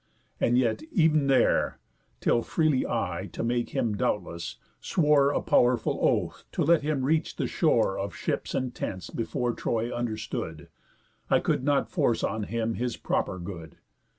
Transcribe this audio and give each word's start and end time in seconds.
And 0.39 0.57
yet 0.57 0.81
ev'n 0.97 1.27
there, 1.27 1.77
Till 2.21 2.41
freely 2.41 2.87
I, 2.87 3.29
to 3.33 3.43
make 3.43 3.69
him 3.69 3.95
doubtless, 3.95 4.57
swore 4.79 5.29
A 5.29 5.43
pow'rful 5.43 5.99
oath, 6.01 6.43
to 6.53 6.63
let 6.63 6.81
him 6.81 7.03
reach 7.03 7.35
the 7.35 7.45
shore 7.45 7.99
Of 7.99 8.15
ships 8.15 8.55
and 8.55 8.73
tents 8.73 9.11
before 9.11 9.53
Troy 9.53 9.93
understood, 9.95 10.69
I 11.29 11.39
could 11.39 11.63
not 11.63 11.91
force 11.91 12.23
on 12.23 12.45
him 12.45 12.73
his 12.73 12.97
proper 12.97 13.37
good. 13.37 13.77